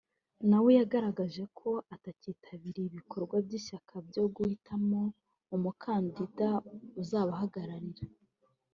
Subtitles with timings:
[0.49, 4.99] nawe yagaragaje ko atakitabiriye ibikorwa by’ishyaka byo guhitamo
[5.55, 6.49] umukandida
[7.01, 8.05] uzabahagararira